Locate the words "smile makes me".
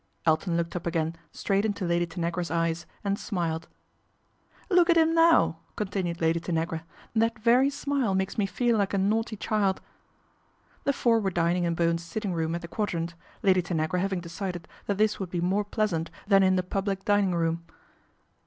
7.69-8.47